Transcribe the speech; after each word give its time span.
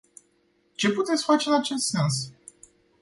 Ce 0.77 0.89
puteți 0.91 1.23
face 1.23 1.49
în 1.49 1.55
acest 1.55 1.85
sens? 1.87 2.31